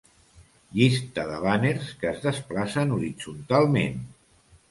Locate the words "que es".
2.03-2.23